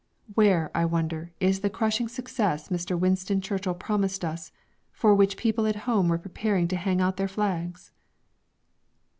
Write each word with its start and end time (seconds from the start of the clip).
Where, 0.33 0.71
I 0.73 0.83
wonder, 0.83 1.31
is 1.39 1.59
the 1.59 1.69
crushing 1.69 2.07
success 2.07 2.69
Mr. 2.69 2.97
Winston 2.99 3.39
Churchill 3.39 3.75
promised 3.75 4.25
us, 4.25 4.51
for 4.91 5.13
which 5.13 5.37
people 5.37 5.67
at 5.67 5.75
home 5.85 6.07
were 6.07 6.17
preparing 6.17 6.67
to 6.69 6.75
hang 6.75 6.99
out 6.99 7.17
their 7.17 7.27
flags? 7.27 7.91